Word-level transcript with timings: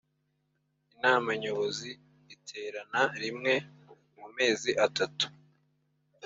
inama 0.93 1.29
nyobozi 1.41 1.89
iterana 2.35 3.01
rimwe 3.21 3.53
mu 4.17 4.27
mezi 4.37 4.69
atatu 4.85 5.25